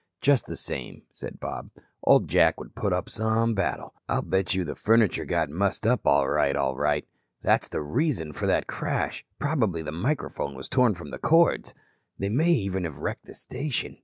[0.19, 1.69] "Just the same," said Bob,
[2.01, 3.93] "old Jack would put up some battle.
[4.09, 7.05] I'll bet you the furniture got mussed up all right, all right.
[7.43, 9.23] That's the reason for that crash.
[9.37, 11.75] Probably the microphone was torn from the cords.
[12.17, 13.99] They may even have wrecked the station.